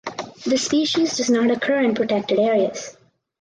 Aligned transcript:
The 0.47 0.57
species 0.57 1.17
does 1.17 1.29
not 1.29 1.51
occur 1.51 1.79
in 1.81 1.93
protected 1.93 2.39
areas. 2.39 2.97